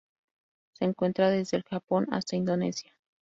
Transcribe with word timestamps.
Se 0.73 0.83
encuentra 0.85 1.29
desde 1.29 1.57
el 1.57 1.63
Japón 1.63 2.07
hasta 2.09 2.35
Indonesia. 2.35 2.91